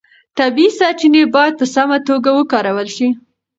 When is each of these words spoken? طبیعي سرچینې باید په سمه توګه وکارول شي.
طبیعي 0.37 0.69
سرچینې 0.79 1.23
باید 1.35 1.53
په 1.59 1.65
سمه 1.75 1.97
توګه 2.07 2.29
وکارول 2.33 2.87
شي. 2.95 3.07